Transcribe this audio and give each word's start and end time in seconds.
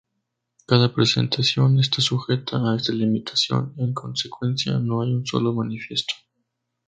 Cada 0.65 0.95
presentación 0.95 1.79
está 1.79 2.01
sujeta 2.01 2.57
a 2.57 2.75
esta 2.75 2.91
limitación, 2.91 3.75
en 3.77 3.93
consecuencia, 3.93 4.79
no 4.79 5.03
hay 5.03 5.13
un 5.13 5.27
solo 5.27 5.53
manifiesto. 5.53 6.15